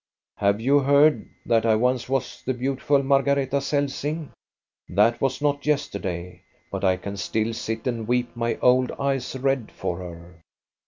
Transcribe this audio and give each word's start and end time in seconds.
"Have 0.37 0.59
you 0.59 0.79
heard 0.79 1.29
that 1.45 1.63
I 1.63 1.75
once 1.75 2.09
was 2.09 2.41
the 2.43 2.55
beautiful 2.55 3.03
Margareta 3.03 3.57
Celsing? 3.61 4.31
That 4.89 5.21
was 5.21 5.43
not 5.43 5.63
yesterday, 5.67 6.41
but 6.71 6.83
I 6.83 6.97
can 6.97 7.15
still 7.17 7.53
sit 7.53 7.85
and 7.85 8.07
weep 8.07 8.35
my 8.35 8.55
old 8.63 8.91
eyes 8.93 9.35
red 9.37 9.71
for 9.71 9.99
her. 9.99 10.41